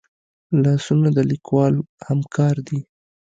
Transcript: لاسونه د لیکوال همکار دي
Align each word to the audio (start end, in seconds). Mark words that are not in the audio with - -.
لاسونه 0.63 1.09
د 1.17 1.19
لیکوال 1.31 1.73
همکار 2.07 2.55
دي 2.67 2.79